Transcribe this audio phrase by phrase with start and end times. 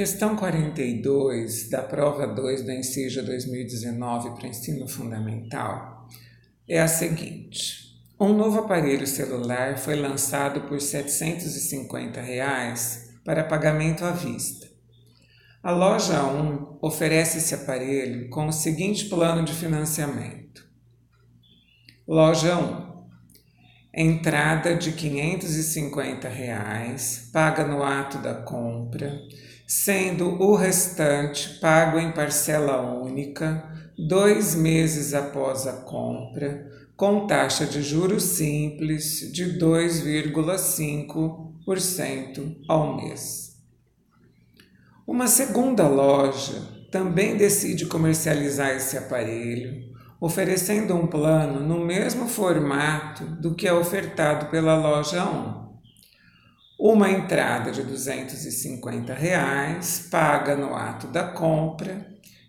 [0.00, 6.08] Questão 42 da prova 2 do Enseja 2019 para ensino fundamental
[6.66, 8.00] é a seguinte.
[8.18, 14.66] Um novo aparelho celular foi lançado por 750 reais para pagamento à vista.
[15.62, 20.66] A loja 1 oferece esse aparelho com o seguinte plano de financiamento.
[22.08, 22.90] Loja 1
[23.92, 29.20] entrada de 550 reais, paga no ato da compra,
[29.72, 37.80] sendo o restante pago em parcela única, dois meses após a compra, com taxa de
[37.80, 43.60] juros simples de 2,5% ao mês.
[45.06, 46.60] Uma segunda loja
[46.90, 49.88] também decide comercializar esse aparelho
[50.20, 55.69] oferecendo um plano no mesmo formato do que é ofertado pela loja 1.
[56.82, 62.06] Uma entrada de 250 reais, paga no ato da compra,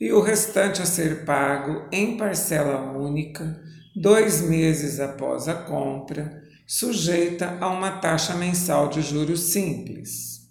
[0.00, 3.60] e o restante a ser pago em parcela única,
[3.94, 10.48] dois meses após a compra, sujeita a uma taxa mensal de juros simples.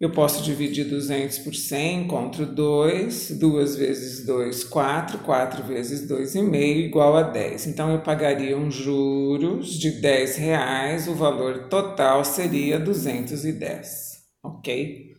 [0.00, 6.54] Eu posso dividir 200 por 100, encontro 2, 2 vezes 2, 4, 4 vezes 2,5
[6.56, 7.68] igual a 10.
[7.68, 13.88] Então, eu pagaria um juros de 10 reais, o valor total seria 210,
[14.42, 15.14] ok?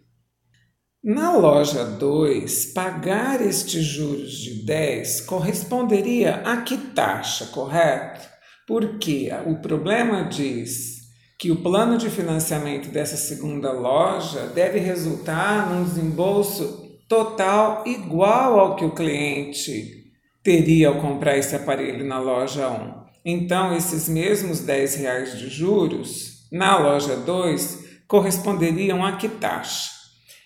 [1.01, 8.27] Na loja 2, pagar estes juros de 10 corresponderia a que taxa, correto?
[8.67, 10.94] Porque o problema diz
[11.37, 18.75] que o plano de financiamento dessa segunda loja deve resultar num desembolso total igual ao
[18.75, 20.05] que o cliente
[20.41, 23.05] teria ao comprar esse aparelho na loja 1.
[23.25, 29.89] Então, esses mesmos 10 reais de juros na loja 2 corresponderiam a que taxa?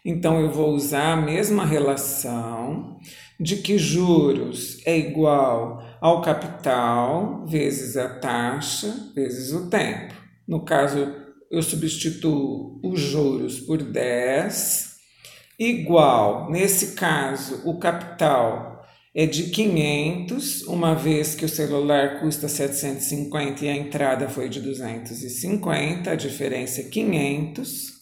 [0.04, 2.98] Então, eu vou usar a mesma relação
[3.40, 10.29] de que juros é igual ao capital vezes a taxa vezes o tempo.
[10.50, 11.16] No caso,
[11.52, 14.96] eu substituo os juros por 10,
[15.60, 23.64] igual, nesse caso, o capital é de 500, uma vez que o celular custa 750
[23.64, 28.00] e a entrada foi de 250, a diferença é 500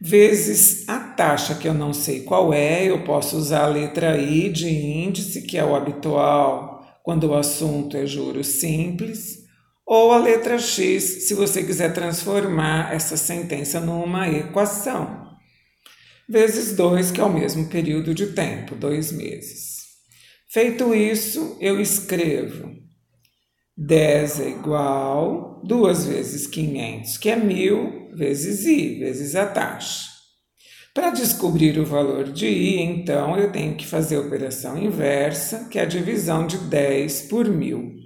[0.00, 4.48] vezes a taxa que eu não sei qual é, eu posso usar a letra I
[4.48, 9.45] de índice, que é o habitual quando o assunto é juros simples,
[9.86, 15.24] ou a letra X, se você quiser transformar essa sentença numa equação,
[16.28, 19.76] vezes 2, que é o mesmo período de tempo, dois meses.
[20.50, 22.74] Feito isso, eu escrevo
[23.78, 30.08] 10 é igual 2 vezes 500, que é 1000, vezes I, vezes a taxa.
[30.94, 35.78] Para descobrir o valor de i, então, eu tenho que fazer a operação inversa, que
[35.78, 38.05] é a divisão de 10 por mil.